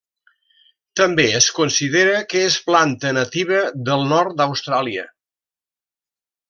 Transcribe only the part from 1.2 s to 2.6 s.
es considera que és